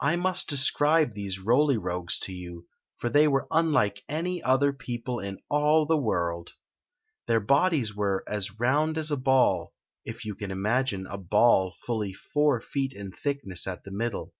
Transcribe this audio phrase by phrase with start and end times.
[0.00, 2.66] I must describe these Roly Rogues to you,
[2.98, 6.54] for they were unlike any other peopie in all the world
[7.28, 9.72] Their bodies were as round as a bail—
[10.04, 14.34] if you can imagine a ball fully four feet in thickness at the middle.